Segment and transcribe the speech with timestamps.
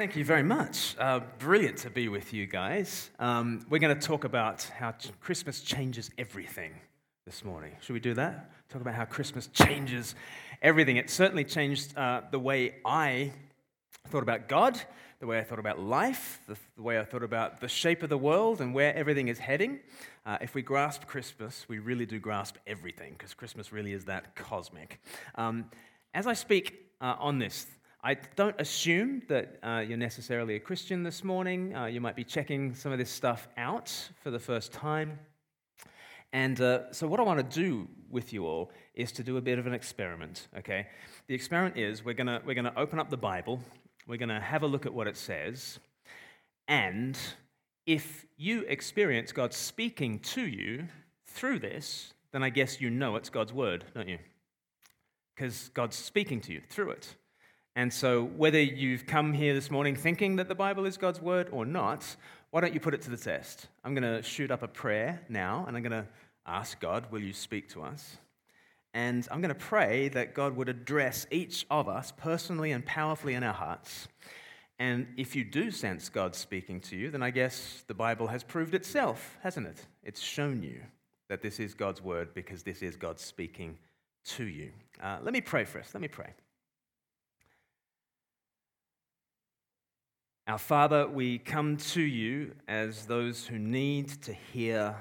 [0.00, 0.96] Thank you very much.
[0.98, 3.10] Uh, brilliant to be with you guys.
[3.18, 6.72] Um, we're going to talk about how ch- Christmas changes everything
[7.26, 7.76] this morning.
[7.82, 8.50] Should we do that?
[8.70, 10.14] Talk about how Christmas changes
[10.62, 10.96] everything.
[10.96, 13.32] It certainly changed uh, the way I
[14.08, 14.80] thought about God,
[15.18, 18.08] the way I thought about life, the, the, way I thought about the shape of
[18.08, 19.80] the world and where everything is heading.
[20.24, 24.34] Uh, if we grasp Christmas, we really do grasp everything because Christmas really is that
[24.34, 24.98] cosmic.
[25.34, 25.66] Um,
[26.14, 27.66] as I speak uh, on this,
[28.02, 31.76] I don't assume that uh, you're necessarily a Christian this morning.
[31.76, 35.18] Uh, you might be checking some of this stuff out for the first time.
[36.32, 39.42] And uh, so, what I want to do with you all is to do a
[39.42, 40.86] bit of an experiment, okay?
[41.26, 43.60] The experiment is we're going we're gonna open up the Bible,
[44.06, 45.78] we're going to have a look at what it says,
[46.68, 47.18] and
[47.84, 50.88] if you experience God speaking to you
[51.26, 54.18] through this, then I guess you know it's God's word, don't you?
[55.34, 57.16] Because God's speaking to you through it.
[57.80, 61.48] And so, whether you've come here this morning thinking that the Bible is God's word
[61.50, 62.04] or not,
[62.50, 63.68] why don't you put it to the test?
[63.82, 66.06] I'm going to shoot up a prayer now, and I'm going to
[66.44, 68.18] ask God, Will you speak to us?
[68.92, 73.32] And I'm going to pray that God would address each of us personally and powerfully
[73.32, 74.08] in our hearts.
[74.78, 78.44] And if you do sense God speaking to you, then I guess the Bible has
[78.44, 79.86] proved itself, hasn't it?
[80.02, 80.82] It's shown you
[81.30, 83.78] that this is God's word because this is God speaking
[84.36, 84.70] to you.
[85.02, 85.94] Uh, let me pray first.
[85.94, 86.34] Let me pray.
[90.50, 94.96] Our Father, we come to you as those who need to hear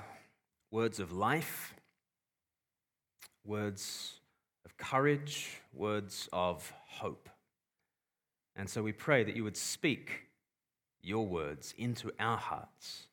[0.69, 1.73] words of life,
[3.43, 4.19] words
[4.63, 7.29] of courage, words of hope.
[8.55, 10.27] And so we pray that you would speak
[11.01, 13.07] your words into our hearts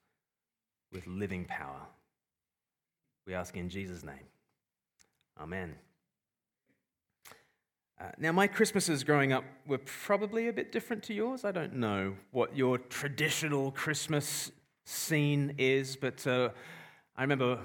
[0.92, 1.86] with living power.
[3.26, 4.26] We ask in Jesus' name.
[5.40, 5.74] Amen.
[7.98, 11.44] Uh, now, my Christmases growing up were probably a bit different to yours.
[11.47, 14.53] I don't know what your traditional Christmas
[14.84, 16.50] scene is, but uh,
[17.16, 17.58] I remember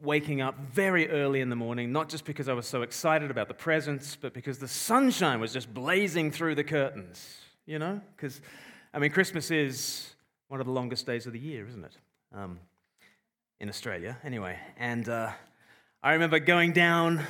[0.00, 3.46] waking up very early in the morning, not just because I was so excited about
[3.46, 8.00] the presents, but because the sunshine was just blazing through the curtains, you know?
[8.16, 8.40] Because,
[8.92, 10.14] I mean, Christmas is
[10.48, 11.96] one of the longest days of the year, isn't it?
[12.34, 12.58] Um,
[13.60, 14.58] in Australia, anyway.
[14.76, 15.30] And uh,
[16.02, 17.24] I remember going down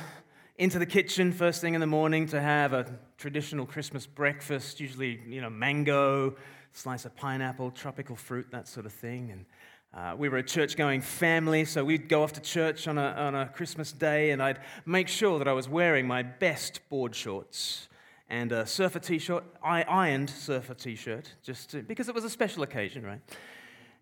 [0.59, 2.85] into the kitchen first thing in the morning to have a
[3.17, 6.35] traditional Christmas breakfast, usually, you know, mango,
[6.73, 9.31] slice of pineapple, tropical fruit, that sort of thing.
[9.31, 9.45] And
[9.93, 13.01] uh, we were a church going family, so we'd go off to church on a,
[13.01, 17.15] on a Christmas day, and I'd make sure that I was wearing my best board
[17.15, 17.87] shorts
[18.27, 19.45] and a surfer t shirt.
[19.63, 23.21] I ironed surfer t shirt just to, because it was a special occasion, right?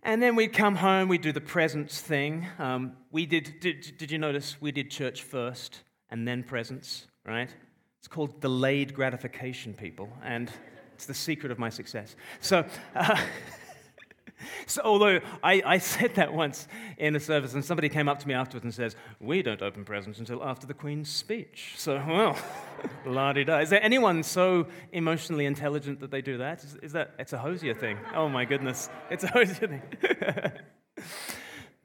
[0.01, 2.47] And then we'd come home, we'd do the presents thing.
[2.57, 5.83] Um, we did, did, did you notice we did church first?
[6.09, 7.49] And then presents, right?
[7.99, 10.51] It's called delayed gratification, people, and
[10.93, 12.15] it's the secret of my success.
[12.39, 13.17] So, uh,
[14.65, 18.27] so although I, I said that once in a service, and somebody came up to
[18.27, 22.37] me afterwards and says, "We don't open presents until after the Queen's speech." So, well,
[23.05, 23.59] la di da.
[23.59, 26.63] Is there anyone so emotionally intelligent that they do that?
[26.63, 27.97] Is, is that it's a hosier thing?
[28.15, 29.81] Oh my goodness, it's a hosier thing.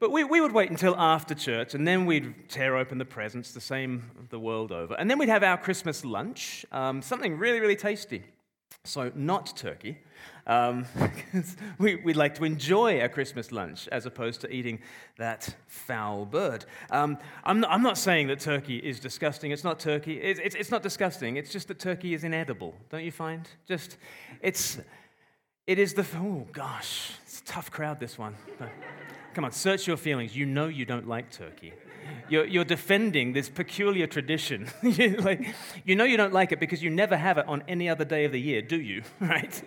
[0.03, 3.53] But we, we would wait until after church, and then we'd tear open the presents,
[3.53, 4.95] the same the world over.
[4.95, 8.21] And then we'd have our Christmas lunch, um, something really, really tasty.
[8.83, 9.99] So, not turkey.
[10.45, 10.85] Um,
[11.77, 14.79] we, would like to enjoy a Christmas lunch as opposed to eating
[15.19, 16.65] that foul bird.
[16.91, 19.51] Um, I'm, not, I'm, not, saying that turkey is disgusting.
[19.51, 20.19] It's not turkey.
[20.19, 21.37] It's, it's, it's, not disgusting.
[21.37, 23.47] It's just that turkey is inedible, don't you find?
[23.65, 23.95] Just,
[24.41, 24.81] it's,
[25.65, 27.13] it is the, oh gosh,
[27.45, 28.35] tough crowd, this one.
[28.59, 28.69] But,
[29.33, 30.35] Come on, search your feelings.
[30.35, 31.73] You know you don't like turkey.
[32.29, 34.69] You're, you're defending this peculiar tradition.
[34.83, 35.55] like,
[35.85, 38.25] you know you don't like it because you never have it on any other day
[38.25, 39.01] of the year, do you?
[39.19, 39.63] Right?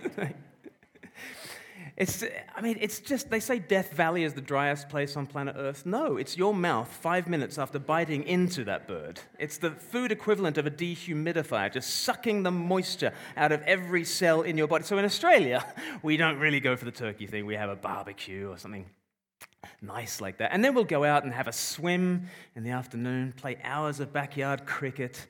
[1.96, 2.22] It's,
[2.54, 5.86] I mean, it's just, they say Death Valley is the driest place on planet Earth.
[5.86, 9.18] No, it's your mouth five minutes after biting into that bird.
[9.38, 14.42] It's the food equivalent of a dehumidifier, just sucking the moisture out of every cell
[14.42, 14.84] in your body.
[14.84, 15.64] So in Australia,
[16.02, 17.46] we don't really go for the turkey thing.
[17.46, 18.84] We have a barbecue or something
[19.80, 20.52] nice like that.
[20.52, 24.12] And then we'll go out and have a swim in the afternoon, play hours of
[24.12, 25.26] backyard cricket,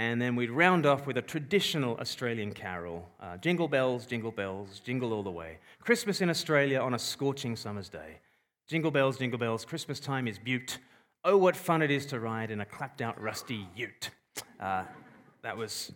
[0.00, 4.80] and then we'd round off with a traditional Australian carol uh, Jingle bells, jingle bells,
[4.82, 5.58] jingle all the way.
[5.78, 8.16] Christmas in Australia on a scorching summer's day.
[8.66, 10.78] Jingle bells, jingle bells, Christmas time is beaut.
[11.22, 14.08] Oh, what fun it is to ride in a clapped out rusty ute.
[14.58, 14.84] Uh,
[15.42, 15.92] that was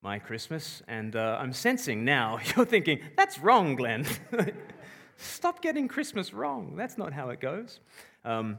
[0.00, 4.06] my Christmas, and uh, I'm sensing now you're thinking, that's wrong, Glenn.
[5.18, 6.76] Stop getting Christmas wrong.
[6.76, 7.80] That's not how it goes.
[8.24, 8.58] Um,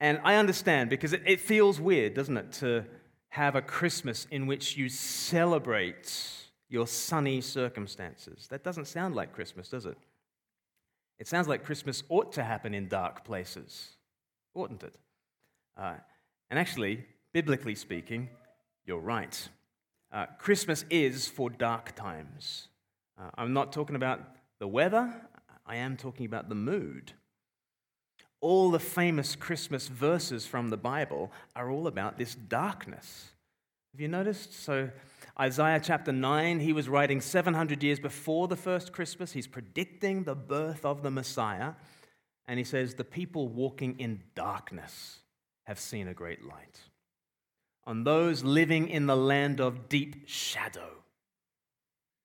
[0.00, 2.84] and I understand because it, it feels weird, doesn't it, to
[3.32, 6.12] have a Christmas in which you celebrate
[6.68, 8.46] your sunny circumstances.
[8.50, 9.96] That doesn't sound like Christmas, does it?
[11.18, 13.92] It sounds like Christmas ought to happen in dark places,
[14.54, 14.94] oughtn't it?
[15.78, 15.94] Uh,
[16.50, 18.28] and actually, biblically speaking,
[18.84, 19.48] you're right.
[20.12, 22.68] Uh, Christmas is for dark times.
[23.18, 24.20] Uh, I'm not talking about
[24.58, 25.10] the weather,
[25.64, 27.14] I am talking about the mood.
[28.42, 33.30] All the famous Christmas verses from the Bible are all about this darkness.
[33.94, 34.62] Have you noticed?
[34.62, 34.90] So,
[35.38, 39.32] Isaiah chapter 9, he was writing 700 years before the first Christmas.
[39.32, 41.74] He's predicting the birth of the Messiah.
[42.46, 45.20] And he says, The people walking in darkness
[45.64, 46.80] have seen a great light.
[47.84, 51.02] On those living in the land of deep shadow,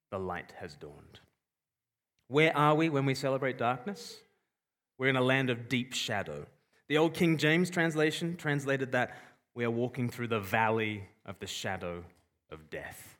[0.09, 1.19] the light has dawned.
[2.27, 4.17] Where are we when we celebrate darkness?
[4.97, 6.47] We're in a land of deep shadow.
[6.87, 9.15] The old King James translation translated that
[9.53, 12.03] we are walking through the valley of the shadow
[12.51, 13.17] of death.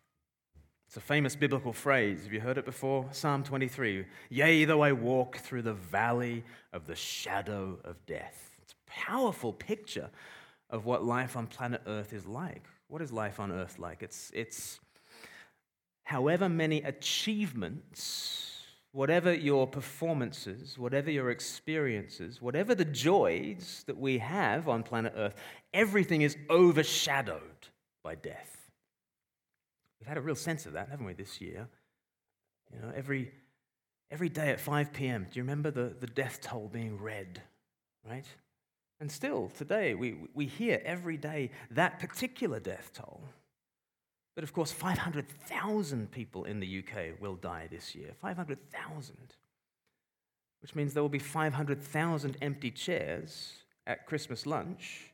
[0.87, 2.23] It's a famous biblical phrase.
[2.23, 3.07] Have you heard it before?
[3.11, 8.55] Psalm 23 Yea, though I walk through the valley of the shadow of death.
[8.63, 10.09] It's a powerful picture
[10.69, 12.63] of what life on planet Earth is like.
[12.87, 14.01] What is life on Earth like?
[14.01, 14.79] It's, it's
[16.03, 18.46] however many achievements
[18.97, 25.35] whatever your performances, whatever your experiences, whatever the joys that we have on planet Earth,
[25.71, 27.67] everything is overshadowed
[28.03, 28.57] by death.
[29.99, 31.67] We've had a real sense of that, haven't we, this year?
[32.73, 33.31] You know, every,
[34.09, 37.39] every day at 5 p.m., do you remember the, the death toll being read,
[38.03, 38.25] right?
[38.99, 43.21] And still, today, we, we hear every day that particular death toll.
[44.37, 48.11] But of course, 500,000 people in the UK will die this year.
[48.21, 49.17] 500,000.
[50.61, 53.53] Which means there will be 500,000 empty chairs
[53.87, 55.11] at Christmas lunch,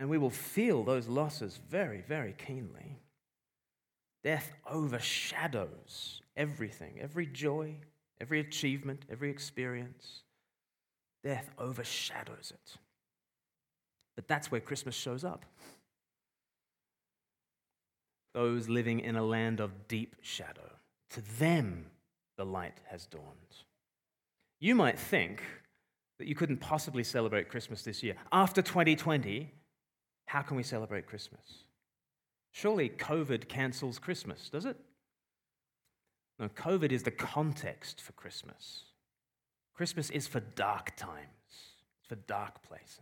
[0.00, 2.98] and we will feel those losses very, very keenly.
[4.24, 7.76] Death overshadows everything, every joy,
[8.20, 10.22] every achievement, every experience.
[11.22, 12.78] Death overshadows it.
[14.16, 15.44] But that's where Christmas shows up.
[18.34, 20.70] Those living in a land of deep shadow,
[21.10, 21.86] to them
[22.36, 23.64] the light has dawned.
[24.60, 25.42] You might think
[26.18, 28.14] that you couldn't possibly celebrate Christmas this year.
[28.32, 29.52] After 2020,
[30.26, 31.64] how can we celebrate Christmas?
[32.52, 34.76] Surely COVID cancels Christmas, does it?
[36.38, 38.84] No, COVID is the context for Christmas.
[39.74, 41.26] Christmas is for dark times,
[41.98, 42.98] it's for dark places.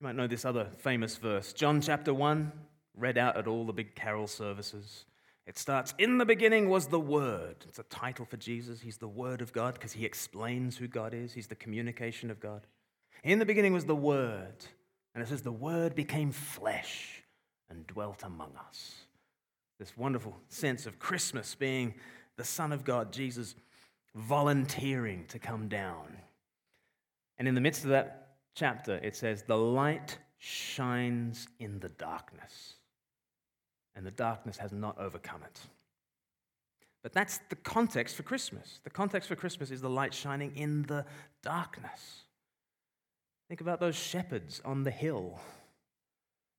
[0.00, 2.52] You might know this other famous verse, John chapter 1,
[2.96, 5.04] read out at all the big carol services.
[5.46, 7.56] It starts, In the beginning was the Word.
[7.68, 8.80] It's a title for Jesus.
[8.80, 12.40] He's the Word of God because he explains who God is, he's the communication of
[12.40, 12.66] God.
[13.24, 14.64] In the beginning was the Word.
[15.14, 17.22] And it says, The Word became flesh
[17.68, 18.94] and dwelt among us.
[19.78, 21.94] This wonderful sense of Christmas being
[22.36, 23.54] the Son of God, Jesus
[24.14, 26.16] volunteering to come down.
[27.38, 32.74] And in the midst of that chapter, it says, The light shines in the darkness,
[33.94, 35.60] and the darkness has not overcome it.
[37.02, 38.80] But that's the context for Christmas.
[38.84, 41.04] The context for Christmas is the light shining in the
[41.42, 42.22] darkness.
[43.48, 45.40] Think about those shepherds on the hill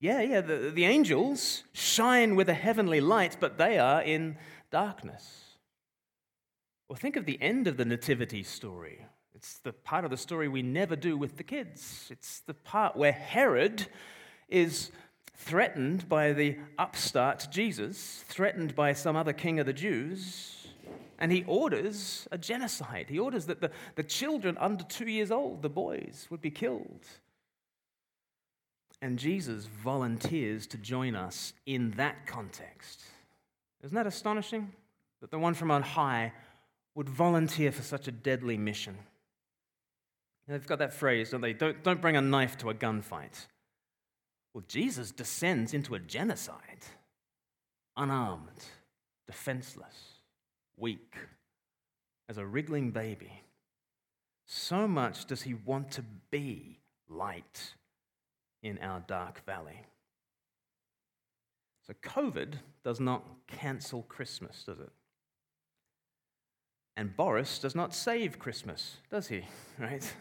[0.04, 4.36] yeah, yeah, the, the angels shine with a heavenly light, but they are in
[4.70, 5.56] darkness.
[6.90, 9.06] Or think of the end of the Nativity story.
[9.34, 12.10] It's the part of the story we never do with the kids.
[12.12, 13.88] It's the part where Herod
[14.50, 14.92] is
[15.36, 20.68] threatened by the upstart Jesus, threatened by some other king of the Jews,
[21.20, 23.06] and he orders a genocide.
[23.10, 27.06] He orders that the, the children under two years old, the boys, would be killed.
[29.02, 33.04] And Jesus volunteers to join us in that context.
[33.84, 34.72] Isn't that astonishing?
[35.22, 36.34] That the one from on high
[36.96, 38.98] would volunteer for such a deadly mission.
[40.48, 41.54] they've got that phrase, don't they?
[41.54, 43.48] Don't, don't bring a knife to a gunfight.
[44.54, 46.86] Well, Jesus descends into a genocide,
[47.98, 48.66] unarmed,
[49.26, 50.20] defenseless,
[50.78, 51.16] weak,
[52.30, 53.42] as a wriggling baby.
[54.46, 56.80] So much does he want to be
[57.10, 57.74] light
[58.62, 59.82] in our dark valley.
[61.86, 64.92] So, COVID does not cancel Christmas, does it?
[66.96, 69.46] And Boris does not save Christmas, does he?
[69.80, 70.14] Right?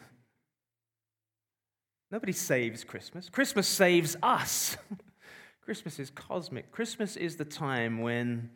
[2.12, 3.30] Nobody saves Christmas.
[3.30, 4.76] Christmas saves us.
[5.64, 6.70] Christmas is cosmic.
[6.70, 8.50] Christmas is the time when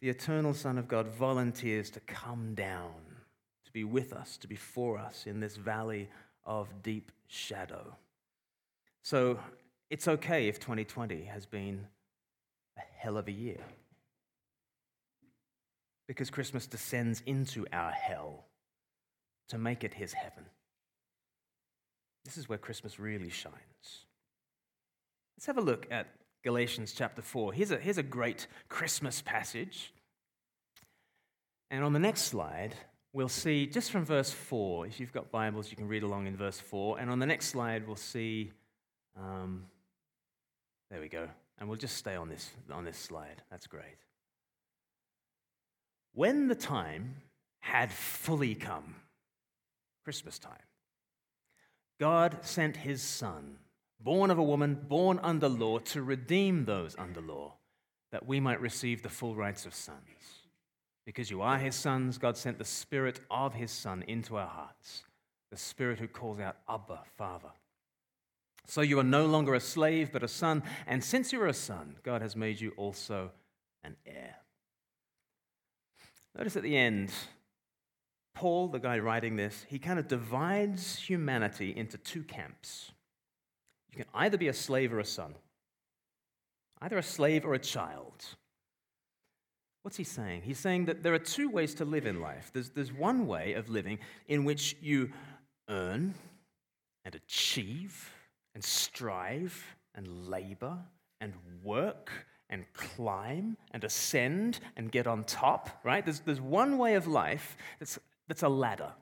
[0.00, 2.94] the eternal Son of God volunteers to come down,
[3.64, 6.08] to be with us, to be for us in this valley
[6.44, 7.96] of deep shadow.
[9.02, 9.40] So
[9.90, 11.88] it's okay if 2020 has been
[12.78, 13.60] a hell of a year.
[16.06, 18.44] because Christmas descends into our hell
[19.48, 20.44] to make it his heaven.
[22.24, 24.06] This is where Christmas really shines.
[25.36, 26.06] Let's have a look at
[26.42, 27.52] Galatians chapter 4.
[27.52, 29.92] Here's a, here's a great Christmas passage.
[31.70, 32.74] And on the next slide,
[33.12, 34.86] we'll see just from verse 4.
[34.86, 36.98] If you've got Bibles, you can read along in verse 4.
[36.98, 38.52] And on the next slide, we'll see.
[39.18, 39.66] Um,
[40.90, 41.28] there we go.
[41.58, 43.42] And we'll just stay on this, on this slide.
[43.50, 43.98] That's great.
[46.12, 47.16] When the time
[47.60, 48.94] had fully come,
[50.04, 50.52] Christmas time,
[51.98, 53.58] God sent his Son,
[54.00, 57.54] born of a woman, born under law, to redeem those under law,
[58.10, 59.98] that we might receive the full rights of sons.
[61.06, 65.04] Because you are his sons, God sent the Spirit of his Son into our hearts,
[65.50, 67.50] the Spirit who calls out, Abba, Father.
[68.66, 71.54] So you are no longer a slave, but a son, and since you are a
[71.54, 73.30] son, God has made you also
[73.82, 74.36] an heir.
[76.36, 77.12] Notice at the end,
[78.34, 82.90] Paul, the guy writing this, he kind of divides humanity into two camps.
[83.92, 85.34] You can either be a slave or a son,
[86.80, 88.24] either a slave or a child.
[89.82, 90.42] What's he saying?
[90.42, 92.50] He's saying that there are two ways to live in life.
[92.52, 95.10] There's, there's one way of living in which you
[95.68, 96.14] earn
[97.04, 98.10] and achieve
[98.54, 100.78] and strive and labor
[101.20, 102.10] and work
[102.50, 106.04] and climb and ascend and get on top, right?
[106.04, 108.92] There's, there's one way of life that's that's a ladder,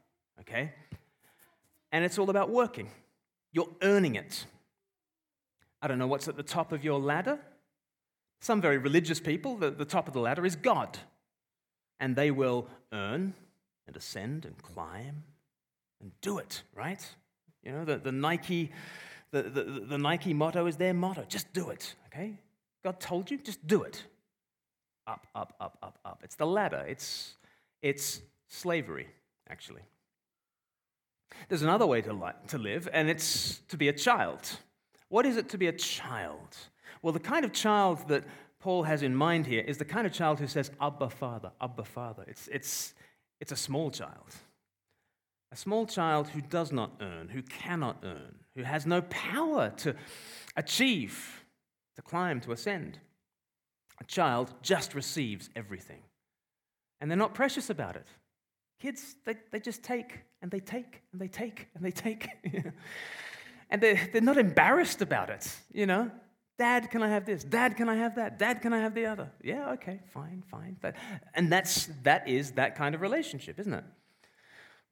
[0.40, 0.72] okay?
[1.90, 2.90] And it's all about working.
[3.52, 4.46] You're earning it.
[5.80, 7.38] I don't know what's at the top of your ladder.
[8.40, 10.98] Some very religious people, the, the top of the ladder is God.
[12.00, 13.34] And they will earn
[13.86, 15.22] and ascend and climb
[16.00, 17.04] and do it, right?
[17.62, 18.72] You know, the, the Nike,
[19.30, 21.24] the, the, the Nike motto is their motto.
[21.28, 22.34] Just do it, okay?
[22.82, 24.02] God told you, just do it.
[25.06, 26.20] Up, up, up, up, up.
[26.24, 26.84] It's the ladder.
[26.88, 27.34] It's,
[27.80, 28.20] it's
[28.52, 29.08] slavery,
[29.48, 29.82] actually.
[31.48, 34.58] There's another way to, li- to live, and it's to be a child.
[35.08, 36.56] What is it to be a child?
[37.00, 38.24] Well, the kind of child that
[38.60, 41.84] Paul has in mind here is the kind of child who says, Abba, Father, Abba,
[41.84, 42.24] Father.
[42.28, 42.94] It's, it's,
[43.40, 44.34] it's a small child.
[45.50, 49.94] A small child who does not earn, who cannot earn, who has no power to
[50.56, 51.44] achieve,
[51.96, 52.98] to climb, to ascend.
[54.00, 56.02] A child just receives everything.
[57.00, 58.06] And they're not precious about it.
[58.82, 62.26] Kids, they, they just take and they take and they take and they take.
[63.70, 66.10] and they're, they're not embarrassed about it, you know?
[66.58, 67.44] Dad, can I have this?
[67.44, 68.40] Dad, can I have that?
[68.40, 69.30] Dad, can I have the other?
[69.40, 70.76] Yeah, okay, fine, fine.
[71.32, 73.84] And that's, that is that kind of relationship, isn't it?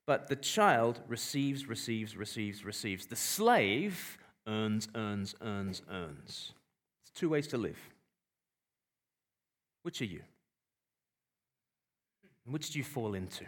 [0.07, 3.07] But the child receives, receives, receives, receives.
[3.07, 6.53] The slave earns, earns, earns, earns.
[7.03, 7.79] It's two ways to live.
[9.83, 10.23] Which are you?
[12.45, 13.47] Which do you fall into?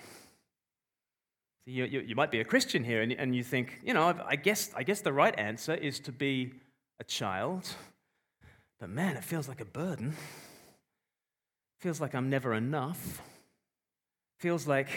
[1.65, 4.35] You, you, you, might be a Christian here and, and you think, you know, I
[4.35, 6.55] guess, I guess the right answer is to be
[6.99, 7.69] a child.
[8.81, 10.17] But man, it feels like a burden.
[11.81, 13.23] Feels like I'm never enough.
[14.41, 14.89] Feels like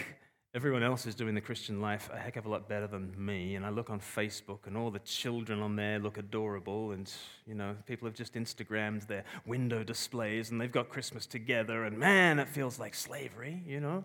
[0.56, 3.54] everyone else is doing the Christian life a heck of a lot better than me.
[3.54, 6.92] And I look on Facebook and all the children on there look adorable.
[6.92, 7.12] And,
[7.46, 11.84] you know, people have just Instagrammed their window displays and they've got Christmas together.
[11.84, 14.02] And man, it feels like slavery, you know?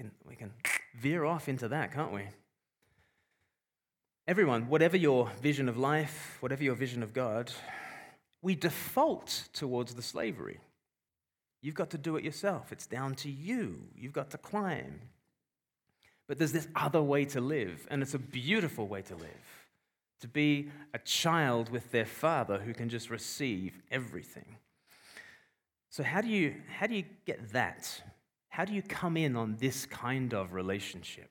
[0.00, 0.50] Can, we can
[0.98, 2.22] veer off into that, can't we?
[4.26, 7.52] Everyone, whatever your vision of life, whatever your vision of God,
[8.40, 10.60] we default towards the slavery.
[11.60, 12.72] You've got to do it yourself.
[12.72, 13.82] It's down to you.
[13.94, 15.00] You've got to climb.
[16.26, 19.60] But there's this other way to live, and it's a beautiful way to live
[20.20, 24.56] to be a child with their father who can just receive everything.
[25.88, 28.02] So, how do you, how do you get that?
[28.50, 31.30] How do you come in on this kind of relationship?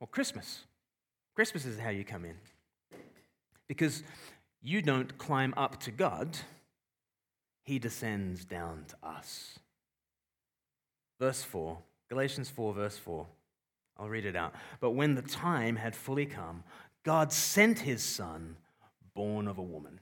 [0.00, 0.64] Well, Christmas.
[1.34, 2.36] Christmas is how you come in.
[3.68, 4.02] Because
[4.62, 6.38] you don't climb up to God,
[7.62, 9.58] He descends down to us.
[11.20, 13.26] Verse 4, Galatians 4, verse 4.
[13.98, 14.54] I'll read it out.
[14.80, 16.62] But when the time had fully come,
[17.04, 18.56] God sent His Son,
[19.14, 20.00] born of a woman.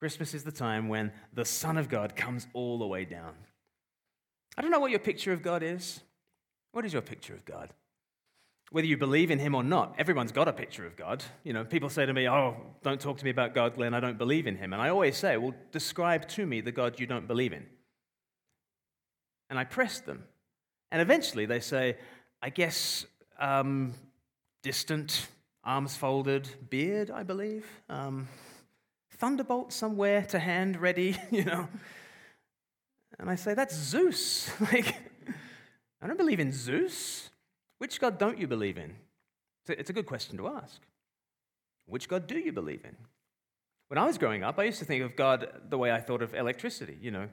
[0.00, 3.34] Christmas is the time when the Son of God comes all the way down.
[4.56, 6.00] I don't know what your picture of God is.
[6.72, 7.70] What is your picture of God?
[8.70, 11.22] Whether you believe in him or not, everyone's got a picture of God.
[11.44, 14.00] You know, people say to me, Oh, don't talk to me about God, Glenn, I
[14.00, 14.72] don't believe in him.
[14.72, 17.66] And I always say, Well, describe to me the God you don't believe in.
[19.50, 20.24] And I press them.
[20.90, 21.98] And eventually they say,
[22.42, 23.04] I guess
[23.38, 23.94] um,
[24.62, 25.28] distant,
[25.64, 27.66] arms folded, beard, I believe.
[27.90, 28.28] Um,
[29.18, 31.68] thunderbolt somewhere to hand ready, you know.
[33.22, 34.50] And I say, That's Zeus.
[34.60, 34.96] like,
[36.02, 37.30] I don't believe in Zeus.
[37.78, 38.96] Which God don't you believe in?
[39.68, 40.80] It's a good question to ask.
[41.86, 42.96] Which God do you believe in?
[43.86, 46.20] When I was growing up, I used to think of God the way I thought
[46.20, 46.98] of electricity.
[47.00, 47.28] You know,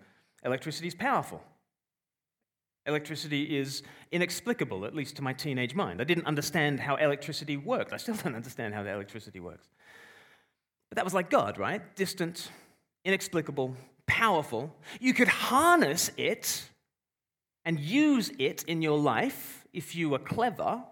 [0.46, 1.42] electricity is powerful.
[2.86, 3.82] Electricity is
[4.12, 6.02] inexplicable, at least to my teenage mind.
[6.02, 7.94] I didn't understand how electricity worked.
[7.94, 9.68] I still don't understand how the electricity works.
[10.90, 11.96] But that was like God, right?
[11.96, 12.52] Distant,
[13.06, 13.76] inexplicable,
[14.20, 14.76] powerful.
[15.00, 16.70] You could harness it
[17.64, 20.84] and use it in your life if you were clever.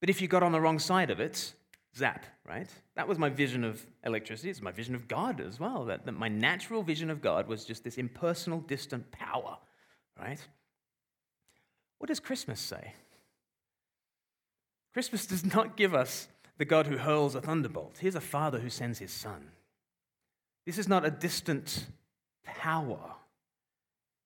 [0.00, 1.54] But if you got on the wrong side of it,
[1.96, 2.68] zap, right?
[2.94, 4.50] That was my vision of electricity.
[4.50, 5.84] It's my vision of God as well.
[5.86, 9.56] That, that my natural vision of God was just this impersonal, distant power,
[10.20, 10.40] right?
[11.98, 12.92] What does Christmas say?
[14.92, 16.28] Christmas does not give us
[16.58, 17.96] the God who hurls a thunderbolt.
[18.00, 19.48] Here's a father who sends his son.
[20.64, 21.86] This is not a distant
[22.44, 23.14] power.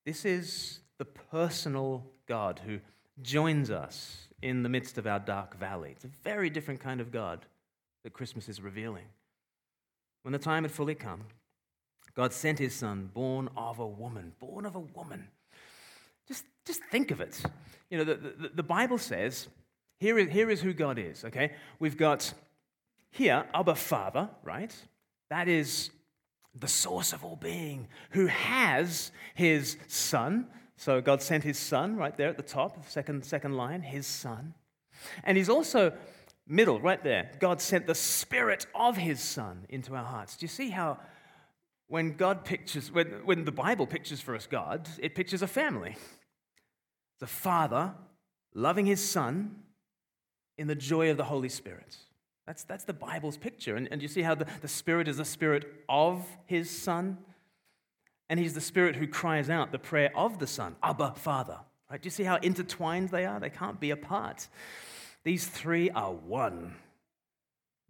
[0.04, 2.78] This is the personal God who
[3.22, 5.90] joins us in the midst of our dark valley.
[5.92, 7.46] It's a very different kind of God
[8.04, 9.04] that Christmas is revealing.
[10.22, 11.24] When the time had fully come,
[12.14, 15.28] God sent his son, born of a woman, born of a woman.
[16.26, 17.40] Just, just think of it.
[17.90, 19.48] You know, the, the, the Bible says,
[20.00, 21.52] here is, here is who God is, okay?
[21.78, 22.32] We've got
[23.10, 24.74] here, Abba Father, right?
[25.30, 25.90] That is
[26.60, 30.46] the source of all being, who has his son.
[30.76, 34.54] So God sent his son right there at the top, second, second line, his son.
[35.24, 35.92] And he's also
[36.46, 37.30] middle, right there.
[37.40, 40.36] God sent the spirit of his son into our hearts.
[40.36, 40.98] Do you see how
[41.88, 45.96] when God pictures, when, when the Bible pictures for us God, it pictures a family.
[47.20, 47.94] The father
[48.54, 49.56] loving his son
[50.56, 51.96] in the joy of the Holy Spirit.
[52.48, 53.76] That's, that's the Bible's picture.
[53.76, 57.18] And, and you see how the, the Spirit is the Spirit of His Son?
[58.30, 61.58] And He's the Spirit who cries out the prayer of the Son, Abba, Father.
[61.90, 62.00] Right?
[62.00, 63.38] Do you see how intertwined they are?
[63.38, 64.48] They can't be apart.
[65.24, 66.74] These three are one.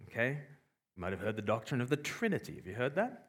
[0.08, 0.30] Okay?
[0.96, 2.56] You might have heard the doctrine of the Trinity.
[2.56, 3.28] Have you heard that?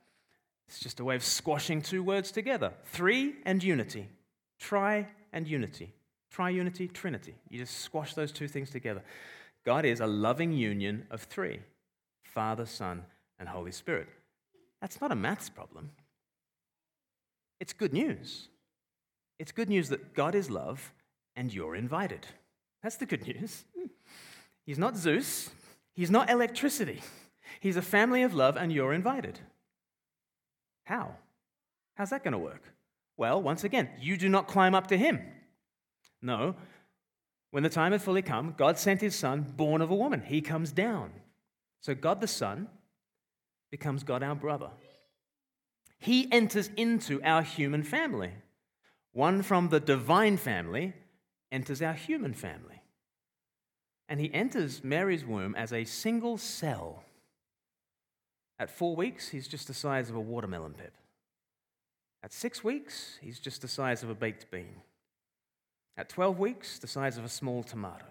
[0.68, 4.10] It's just a way of squashing two words together three and unity.
[4.58, 5.94] Tri and unity.
[6.36, 7.36] Triunity, Trinity.
[7.50, 9.04] You just squash those two things together.
[9.66, 11.60] God is a loving union of three
[12.24, 13.04] Father, Son,
[13.40, 14.08] and Holy Spirit.
[14.82, 15.92] That's not a maths problem.
[17.60, 18.48] It's good news.
[19.38, 20.94] It's good news that God is love
[21.36, 22.28] and you're invited.
[22.84, 23.66] That's the good news.
[24.66, 25.50] He's not Zeus,
[25.94, 27.02] he's not electricity.
[27.60, 29.40] He's a family of love and you're invited.
[30.84, 31.16] How?
[31.96, 32.62] How's that going to work?
[33.18, 35.20] Well, once again, you do not climb up to him.
[36.22, 36.56] No,
[37.52, 40.22] when the time had fully come, God sent his son, born of a woman.
[40.22, 41.12] He comes down.
[41.82, 42.68] So God the Son
[43.72, 44.70] becomes God our brother.
[45.98, 48.32] He enters into our human family.
[49.14, 50.94] One from the divine family
[51.52, 52.82] enters our human family.
[54.08, 57.04] And he enters Mary's womb as a single cell.
[58.60, 60.94] At four weeks, he's just the size of a watermelon pip.
[62.24, 64.82] At six weeks, he's just the size of a baked bean.
[66.00, 68.06] At 12 weeks, the size of a small tomato.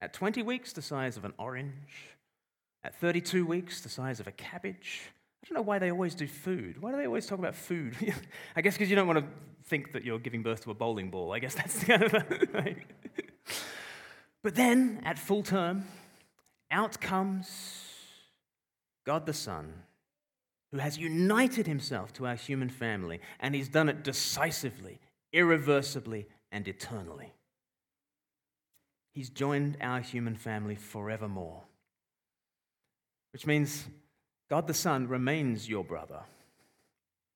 [0.00, 2.16] At 20 weeks, the size of an orange.
[2.82, 5.02] At 32 weeks, the size of a cabbage.
[5.40, 6.82] I don't know why they always do food.
[6.82, 7.94] Why do they always talk about food?
[8.56, 9.26] I guess because you don't want to
[9.66, 11.32] think that you're giving birth to a bowling ball.
[11.32, 12.84] I guess that's the kind of thing.
[14.40, 15.84] But then, at full term,
[16.70, 17.92] out comes
[19.04, 19.72] God the Son,
[20.70, 25.00] who has united himself to our human family, and he's done it decisively,
[25.32, 27.32] irreversibly, and eternally.
[29.12, 31.64] He's joined our human family forevermore,
[33.32, 33.86] which means
[34.48, 36.20] God the Son remains your brother.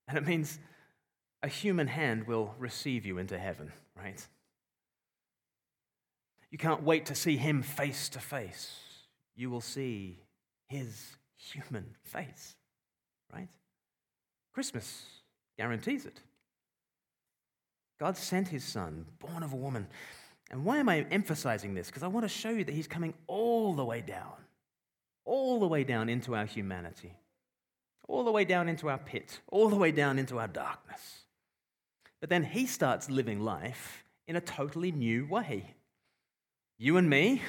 [0.07, 0.59] And it means
[1.41, 4.25] a human hand will receive you into heaven, right?
[6.51, 8.79] You can't wait to see him face to face.
[9.35, 10.19] You will see
[10.67, 12.55] his human face,
[13.33, 13.49] right?
[14.53, 15.05] Christmas
[15.57, 16.19] guarantees it.
[18.03, 19.87] God sent his son, born of a woman.
[20.51, 21.87] And why am I emphasizing this?
[21.87, 24.33] Because I want to show you that he's coming all the way down,
[25.23, 27.13] all the way down into our humanity,
[28.09, 31.19] all the way down into our pit, all the way down into our darkness.
[32.19, 35.73] But then he starts living life in a totally new way.
[36.77, 37.41] You and me,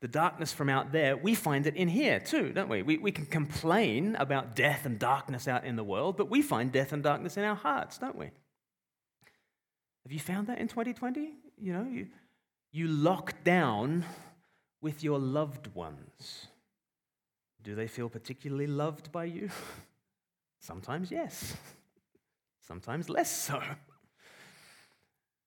[0.00, 2.80] the darkness from out there, we find it in here too, don't we?
[2.80, 2.96] we?
[2.96, 6.94] We can complain about death and darkness out in the world, but we find death
[6.94, 8.30] and darkness in our hearts, don't we?
[10.10, 11.34] Have you found that in 2020?
[11.56, 12.08] You know, you,
[12.72, 14.04] you lock down
[14.80, 16.48] with your loved ones.
[17.62, 19.50] Do they feel particularly loved by you?
[20.58, 21.54] Sometimes yes,
[22.60, 23.62] sometimes less so.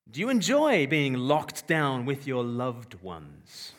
[0.09, 3.73] Do you enjoy being locked down with your loved ones?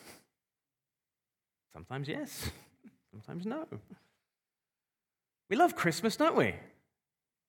[1.73, 2.51] Sometimes yes,
[3.11, 3.65] sometimes no.
[5.49, 6.53] We love Christmas, don't we?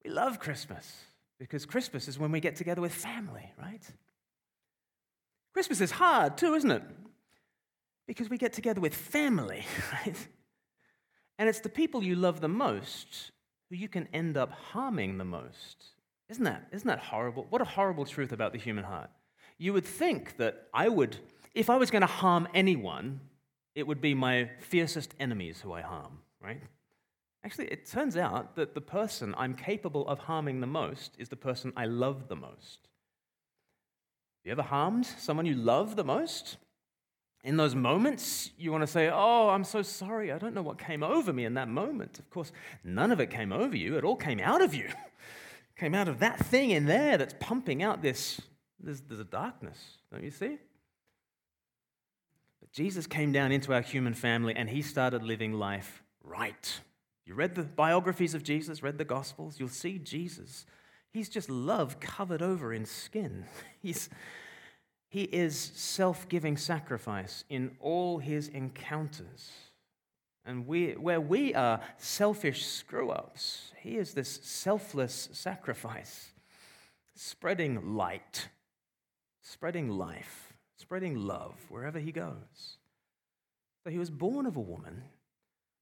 [0.02, 1.04] We love Christmas
[1.38, 3.82] because Christmas is when we get together with family, right?
[5.52, 6.82] Christmas is hard too, isn't it?
[8.06, 10.28] Because we get together with family, right?
[11.38, 13.32] And it's the people you love the most
[13.68, 15.84] who you can end up harming the most.
[16.28, 17.46] Isn't that, isn't that horrible?
[17.50, 19.10] What a horrible truth about the human heart.
[19.58, 21.16] You would think that I would,
[21.54, 23.20] if I was going to harm anyone,
[23.74, 26.60] it would be my fiercest enemies who I harm, right?
[27.46, 31.36] Actually, it turns out that the person I'm capable of harming the most is the
[31.36, 32.88] person I love the most.
[34.40, 36.56] Have you ever harmed someone you love the most?
[37.44, 40.32] In those moments, you want to say, Oh, I'm so sorry.
[40.32, 42.18] I don't know what came over me in that moment.
[42.18, 42.50] Of course,
[42.82, 44.88] none of it came over you, it all came out of you.
[45.76, 48.40] came out of that thing in there that's pumping out this.
[48.80, 49.78] There's, there's a darkness,
[50.10, 50.58] don't you see?
[52.60, 56.80] But Jesus came down into our human family and he started living life right.
[57.26, 60.64] You read the biographies of Jesus, read the Gospels, you'll see Jesus.
[61.12, 63.46] He's just love covered over in skin.
[63.82, 64.08] He's,
[65.08, 69.50] he is self giving sacrifice in all his encounters.
[70.44, 76.32] And we, where we are selfish screw ups, he is this selfless sacrifice,
[77.16, 78.48] spreading light,
[79.42, 82.76] spreading life, spreading love wherever he goes.
[83.82, 85.02] So he was born of a woman,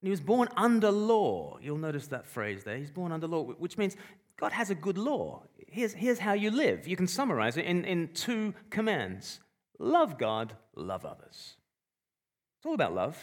[0.05, 1.59] he was born under law.
[1.62, 2.77] You'll notice that phrase there.
[2.77, 3.97] He's born under law, which means
[4.37, 5.45] God has a good law.
[5.67, 6.87] Here's, here's how you live.
[6.87, 9.40] You can summarize it in, in two commands
[9.79, 11.55] love God, love others.
[12.59, 13.19] It's all about love,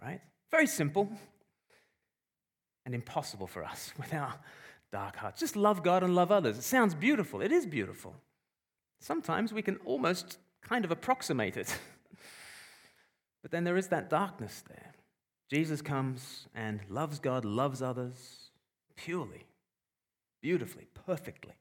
[0.00, 0.20] right?
[0.50, 1.10] Very simple
[2.84, 4.34] and impossible for us with our
[4.92, 5.40] dark hearts.
[5.40, 6.58] Just love God and love others.
[6.58, 7.40] It sounds beautiful.
[7.40, 8.14] It is beautiful.
[9.00, 11.78] Sometimes we can almost kind of approximate it.
[13.42, 14.95] but then there is that darkness there.
[15.50, 18.50] Jesus comes and loves God, loves others
[18.96, 19.44] purely,
[20.42, 21.54] beautifully, perfectly.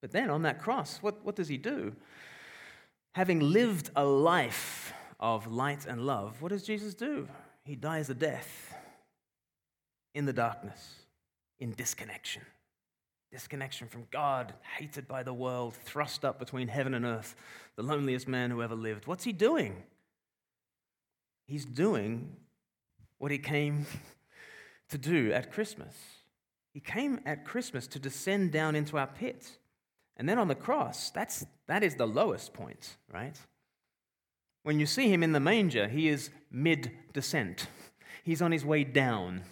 [0.00, 1.94] But then on that cross, what, what does he do?
[3.14, 7.28] Having lived a life of light and love, what does Jesus do?
[7.64, 8.74] He dies a death
[10.14, 10.94] in the darkness,
[11.58, 12.42] in disconnection.
[13.30, 17.36] Disconnection from God, hated by the world, thrust up between heaven and earth,
[17.76, 19.06] the loneliest man who ever lived.
[19.06, 19.84] What's he doing?
[21.50, 22.28] He's doing
[23.18, 23.84] what he came
[24.88, 25.92] to do at Christmas.
[26.72, 29.58] He came at Christmas to descend down into our pit.
[30.16, 33.36] And then on the cross, that's, that is the lowest point, right?
[34.62, 37.66] When you see him in the manger, he is mid descent.
[38.22, 39.42] He's on his way down.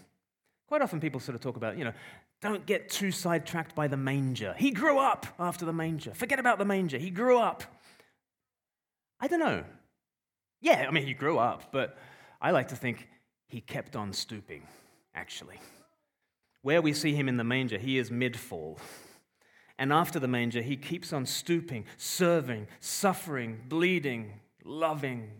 [0.68, 1.94] Quite often people sort of talk about, you know,
[2.40, 4.54] don't get too sidetracked by the manger.
[4.56, 6.14] He grew up after the manger.
[6.14, 6.98] Forget about the manger.
[6.98, 7.64] He grew up.
[9.18, 9.64] I don't know.
[10.60, 11.96] Yeah, I mean, he grew up, but
[12.40, 13.08] I like to think
[13.46, 14.62] he kept on stooping,
[15.14, 15.60] actually.
[16.62, 18.78] Where we see him in the manger, he is mid fall.
[19.78, 25.30] And after the manger, he keeps on stooping, serving, suffering, bleeding, loving,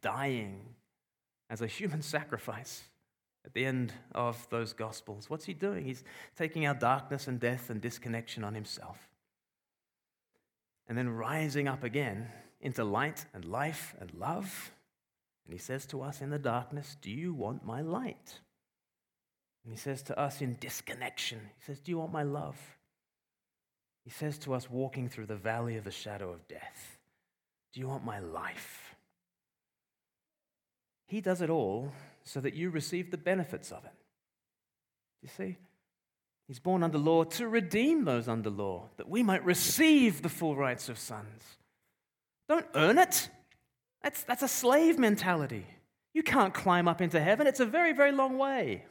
[0.00, 0.74] dying
[1.48, 2.84] as a human sacrifice
[3.44, 5.30] at the end of those Gospels.
[5.30, 5.84] What's he doing?
[5.84, 6.02] He's
[6.36, 8.98] taking our darkness and death and disconnection on himself.
[10.88, 12.28] And then rising up again
[12.64, 14.72] into light and life and love.
[15.44, 18.40] And he says to us in the darkness, Do you want my light?
[19.64, 22.58] And he says to us in disconnection, He says, Do you want my love?
[24.04, 26.98] He says to us walking through the valley of the shadow of death,
[27.72, 28.96] Do you want my life?
[31.06, 31.92] He does it all
[32.24, 33.92] so that you receive the benefits of it.
[35.22, 35.56] You see?
[36.46, 40.56] He's born under law to redeem those under law, that we might receive the full
[40.56, 41.42] rights of sons.
[42.48, 43.28] Don't earn it.
[44.02, 45.66] That's, that's a slave mentality.
[46.12, 48.84] You can't climb up into heaven, it's a very, very long way.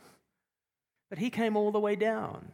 [1.10, 2.52] But he came all the way down.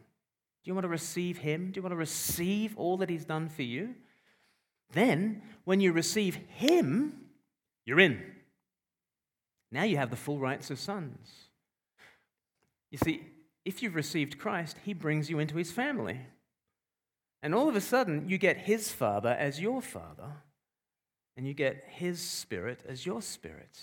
[0.63, 1.71] Do you want to receive him?
[1.71, 3.95] Do you want to receive all that he's done for you?
[4.91, 7.13] Then, when you receive him,
[7.85, 8.21] you're in.
[9.71, 11.29] Now you have the full rights of sons.
[12.91, 13.23] You see,
[13.65, 16.19] if you've received Christ, he brings you into his family.
[17.41, 20.43] And all of a sudden, you get his father as your father,
[21.39, 23.79] and you get his spirit as your spirit,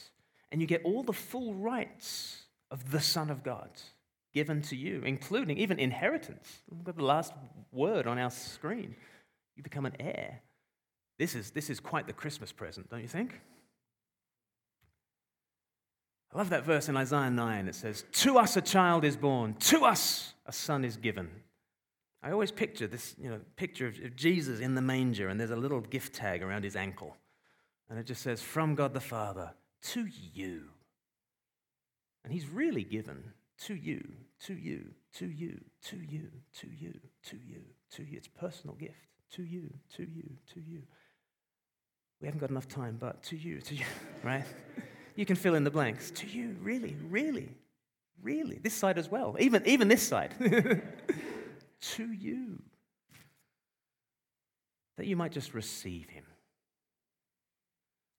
[0.52, 3.70] and you get all the full rights of the Son of God
[4.34, 6.58] given to you, including even inheritance.
[6.70, 7.32] Look at the last
[7.72, 8.94] word on our screen.
[9.54, 10.40] You become an heir.
[11.18, 13.40] This is, this is quite the Christmas present, don't you think?
[16.34, 17.68] I love that verse in Isaiah 9.
[17.68, 21.30] It says, To us a child is born, to us a son is given.
[22.22, 25.56] I always picture this you know, picture of Jesus in the manger, and there's a
[25.56, 27.16] little gift tag around his ankle.
[27.88, 29.52] And it just says, From God the Father
[29.92, 30.64] to you.
[32.24, 33.32] And he's really given
[33.64, 34.12] to you,
[34.46, 36.28] to you, to you, to you,
[36.60, 37.60] to you, to you,
[37.92, 38.16] to you.
[38.16, 38.94] It's personal gift.
[39.32, 40.82] To you, to you, to you.
[42.20, 43.84] We haven't got enough time, but to you, to you,
[44.22, 44.44] right?
[45.14, 46.10] You can fill in the blanks.
[46.12, 47.50] To you, really, really,
[48.22, 48.58] really.
[48.62, 50.32] This side as well, even, even this side.
[51.80, 52.62] to you.
[54.96, 56.24] That you might just receive him.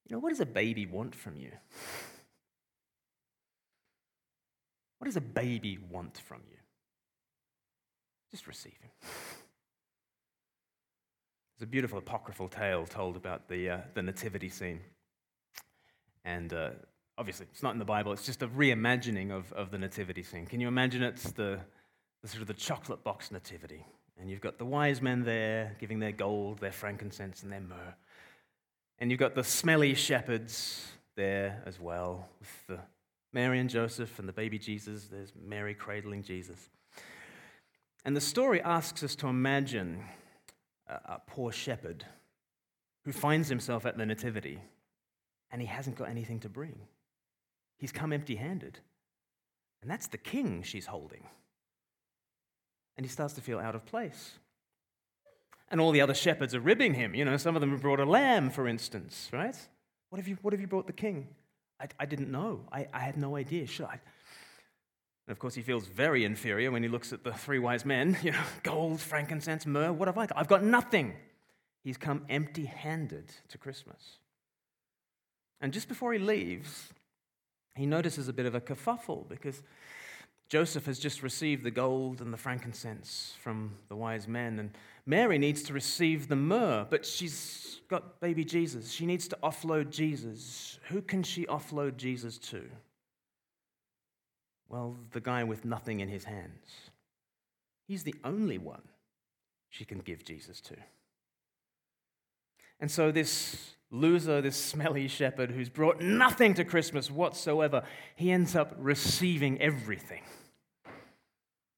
[0.08, 1.52] You know, what does a baby want from you?
[5.00, 6.58] What does a baby want from you?
[8.32, 8.92] Just receive him.
[11.58, 14.80] There's a beautiful apocryphal tale told about the, uh, the nativity scene.
[16.24, 16.70] And uh,
[17.18, 20.46] obviously, it's not in the Bible, it's just a reimagining of, of the nativity scene.
[20.46, 21.60] Can you imagine it's the,
[22.22, 23.86] the sort of the chocolate box nativity?
[24.20, 27.96] And you've got the wise men there giving their gold, their frankincense, and their myrrh.
[29.00, 32.80] And you've got the smelly shepherds there as well, with the
[33.34, 35.06] Mary and Joseph and the baby Jesus.
[35.06, 36.70] There's Mary cradling Jesus.
[38.06, 40.04] And the story asks us to imagine
[40.88, 42.06] a, poor shepherd
[43.04, 44.60] who finds himself at the Nativity
[45.52, 46.80] and he hasn't got anything to bring.
[47.78, 48.80] He's come empty handed.
[49.82, 51.24] And that's the king she's holding.
[52.96, 54.40] And he starts to feel out of place.
[55.70, 57.14] And all the other shepherds are ribbing him.
[57.14, 59.56] You know, some of them have brought a lamb, for instance, right?
[60.10, 61.28] What have you, what have you brought the king?
[61.80, 62.62] I, I didn't know.
[62.72, 63.68] I, I had no idea.
[63.68, 64.00] Should I?
[65.28, 68.18] And of course, he feels very inferior when he looks at the three wise men.
[68.24, 69.92] You know, gold, frankincense, myrrh.
[69.92, 70.38] What have I got?
[70.38, 71.14] I've got nothing.
[71.84, 74.20] He's come empty handed to Christmas.
[75.60, 76.94] And just before he leaves,
[77.76, 79.62] he notices a bit of a kerfuffle because
[80.50, 84.72] Joseph has just received the gold and the frankincense from the wise men, and
[85.06, 88.92] Mary needs to receive the myrrh, but she's got baby Jesus.
[88.92, 90.80] She needs to offload Jesus.
[90.90, 92.64] Who can she offload Jesus to?
[94.70, 96.92] Well, the guy with nothing in his hands.
[97.88, 98.84] He's the only one
[99.70, 100.76] she can give Jesus to.
[102.80, 107.84] And so, this loser, this smelly shepherd who's brought nothing to Christmas whatsoever,
[108.16, 110.24] he ends up receiving everything.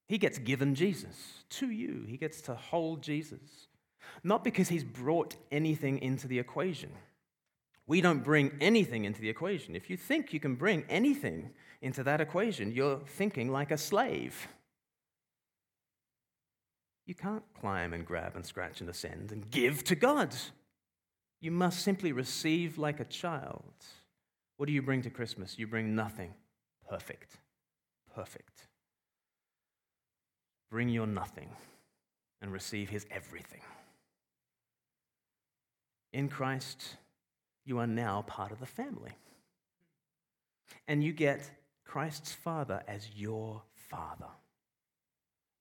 [0.07, 3.67] He gets given Jesus to you, he gets to hold Jesus.
[4.23, 6.91] Not because he's brought anything into the equation.
[7.85, 9.75] We don't bring anything into the equation.
[9.75, 14.47] If you think you can bring anything into that equation, you're thinking like a slave.
[17.05, 20.35] You can't climb and grab and scratch and ascend and give to God.
[21.41, 23.73] You must simply receive like a child.
[24.57, 25.57] What do you bring to Christmas?
[25.57, 26.33] You bring nothing.
[26.89, 27.37] Perfect.
[28.13, 28.67] Perfect.
[30.69, 31.49] Bring your nothing
[32.41, 33.61] and receive his everything.
[36.11, 36.95] In Christ,
[37.65, 39.11] you are now part of the family.
[40.87, 41.49] And you get
[41.85, 44.29] Christ's Father as your Father.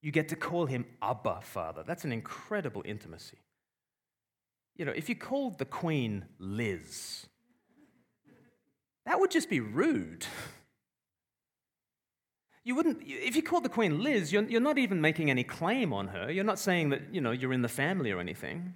[0.01, 1.83] You get to call him Abba Father.
[1.85, 3.37] That's an incredible intimacy.
[4.79, 7.27] You know, if you called the Queen Liz,
[9.05, 10.25] that would just be rude.
[12.63, 15.91] You wouldn't, if you called the Queen Liz, you're, you're not even making any claim
[15.91, 16.31] on her.
[16.31, 18.73] You're not saying that, you know, you're in the family or anything.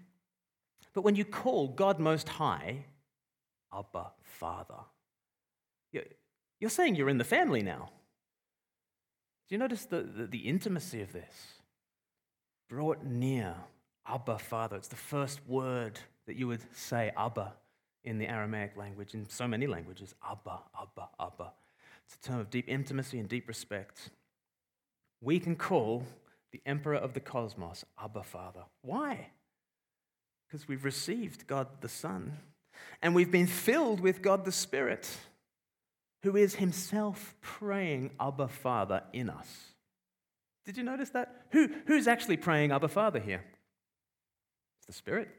[0.93, 2.83] But when you call God Most High,
[3.73, 4.83] Abba Father,
[6.59, 7.91] you're saying you're in the family now.
[9.47, 11.33] Do you notice the, the, the intimacy of this?
[12.67, 13.55] Brought near,
[14.07, 14.75] Abba, Father.
[14.75, 17.53] It's the first word that you would say, Abba,
[18.03, 20.13] in the Aramaic language, in so many languages.
[20.23, 21.51] Abba, Abba, Abba.
[22.05, 24.09] It's a term of deep intimacy and deep respect.
[25.21, 26.03] We can call
[26.51, 28.63] the emperor of the cosmos Abba, Father.
[28.81, 29.27] Why?
[30.47, 32.37] Because we've received God the Son
[33.01, 35.09] and we've been filled with God the Spirit
[36.23, 39.47] who is himself praying Abba Father in us.
[40.65, 41.47] Did you notice that?
[41.51, 43.43] Who, who's actually praying Abba Father here?
[44.93, 45.29] The Spirit.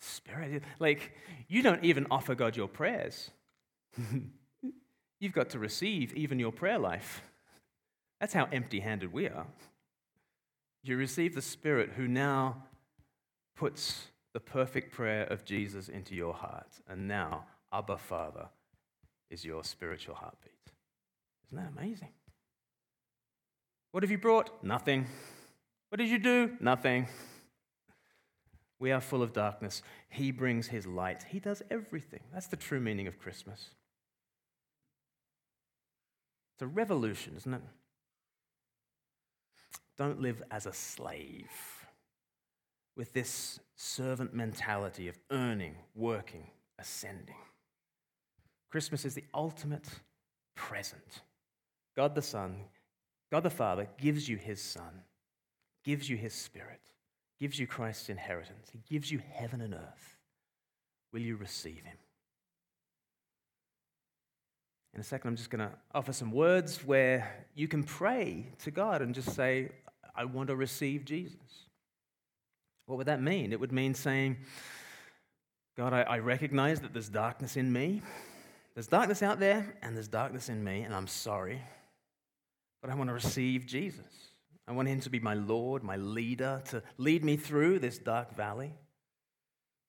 [0.00, 0.64] Spirit.
[0.80, 1.12] Like,
[1.46, 3.30] you don't even offer God your prayers.
[5.20, 7.22] You've got to receive even your prayer life.
[8.18, 9.46] That's how empty handed we are.
[10.82, 12.64] You receive the Spirit who now
[13.54, 16.72] puts the perfect prayer of Jesus into your heart.
[16.88, 18.48] And now, Abba Father,
[19.30, 20.52] is your spiritual heartbeat.
[21.46, 22.10] Isn't that amazing?
[23.92, 24.64] What have you brought?
[24.64, 25.06] Nothing.
[25.90, 26.56] What did you do?
[26.58, 27.06] Nothing.
[28.78, 29.82] We are full of darkness.
[30.08, 31.24] He brings his light.
[31.28, 32.20] He does everything.
[32.32, 33.70] That's the true meaning of Christmas.
[36.54, 37.62] It's a revolution, isn't it?
[39.96, 41.50] don't live as a slave
[42.96, 46.46] with this servant mentality of earning, working,
[46.78, 47.36] ascending.
[48.70, 49.88] Christmas is the ultimate
[50.54, 51.22] present.
[51.94, 52.56] God the Son,
[53.30, 55.02] God the Father gives you his Son,
[55.84, 56.80] gives you his Spirit,
[57.38, 58.68] gives you Christ's inheritance.
[58.72, 60.16] He gives you heaven and earth.
[61.12, 61.96] Will you receive him?
[64.94, 68.70] In a second, I'm just going to offer some words where you can pray to
[68.70, 69.68] God and just say,
[70.14, 71.36] I want to receive Jesus.
[72.86, 73.52] What would that mean?
[73.52, 74.38] It would mean saying,
[75.76, 78.00] God, I, I recognize that there's darkness in me.
[78.74, 81.60] There's darkness out there, and there's darkness in me, and I'm sorry.
[82.80, 84.04] But I want to receive Jesus.
[84.68, 88.34] I want him to be my Lord, my leader, to lead me through this dark
[88.34, 88.72] valley.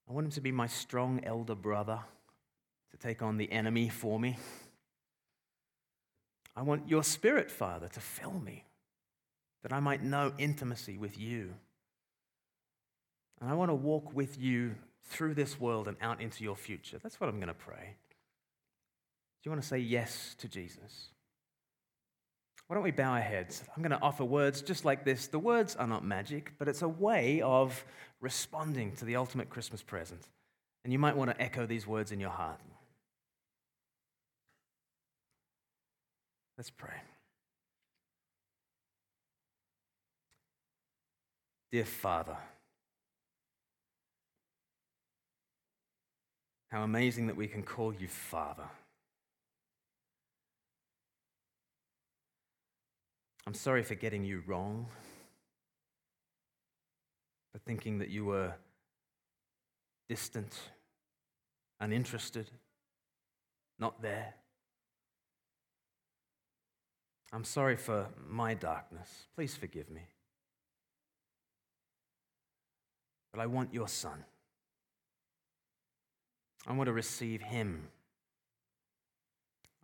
[0.08, 2.00] I want him to be my strong elder brother,
[2.92, 4.38] to take on the enemy for me.
[6.56, 8.66] I want your spirit, Father, to fill me,
[9.63, 11.54] that I might know intimacy with you.
[13.42, 17.00] And I want to walk with you through this world and out into your future.
[17.02, 17.96] That's what I'm going to pray.
[19.42, 21.10] Do you want to say yes to Jesus?
[22.67, 23.63] Why don't we bow our heads?
[23.75, 25.27] I'm going to offer words just like this.
[25.27, 27.86] The words are not magic, but it's a way of
[28.19, 30.27] responding to the ultimate Christmas present.
[30.84, 32.60] And you might want to echo these words in your heart.
[36.58, 36.95] Let's pray.
[41.71, 42.38] Dear Father,
[46.69, 48.63] how amazing that we can call you Father.
[53.47, 54.88] I'm sorry for getting you wrong,
[57.53, 58.51] for thinking that you were
[60.10, 60.53] distant,
[61.79, 62.51] uninterested,
[63.79, 64.33] not there.
[67.31, 69.27] I'm sorry for my darkness.
[69.33, 70.01] Please forgive me.
[73.31, 74.25] But I want your son.
[76.67, 77.88] I want to receive him.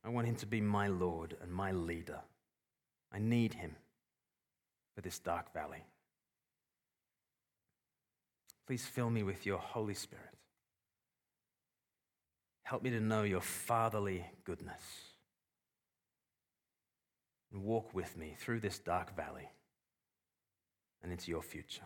[0.03, 2.19] I want him to be my Lord and my leader.
[3.13, 3.75] I need him
[4.95, 5.85] for this dark valley.
[8.65, 10.25] Please fill me with your Holy Spirit.
[12.63, 14.81] Help me to know your fatherly goodness
[17.51, 19.49] and walk with me through this dark valley
[21.03, 21.83] and into your future.